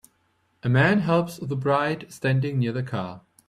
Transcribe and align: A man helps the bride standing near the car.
A 0.63 0.67
man 0.67 1.01
helps 1.01 1.37
the 1.37 1.55
bride 1.55 2.11
standing 2.11 2.57
near 2.57 2.71
the 2.71 2.81
car. 2.81 3.21